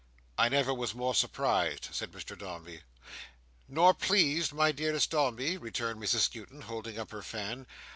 [0.35, 2.81] "I never was more surprised," said Mr Dombey.
[3.67, 7.67] "Nor pleased, my dearest Dombey?" returned Mrs Skewton, holding up her fan.